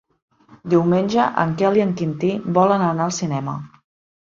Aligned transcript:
Diumenge 0.73 1.27
en 1.43 1.51
Quel 1.61 1.77
i 1.81 1.85
en 1.85 1.93
Quintí 2.01 2.33
volen 2.59 2.89
anar 2.89 3.09
al 3.09 3.17
cinema. 3.21 3.57